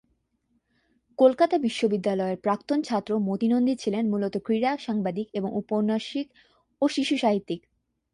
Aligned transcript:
কলকাতা 1.19 1.55
বিশ্ববিদ্যালয়ের 1.57 2.37
প্রাক্তন 2.37 2.79
ছাত্র 2.81 3.11
মতি 3.27 3.47
নন্দী 3.47 3.73
ছিলেন 3.75 4.03
মূলত 4.09 4.35
ক্রীড়া 4.45 4.71
সাংবাদিক 4.77 5.27
এবং 5.33 5.49
উপন্যাসিক 5.53 6.27
ও 6.81 6.85
শিশু 6.87 7.15
সাহিত্যিক। 7.17 7.61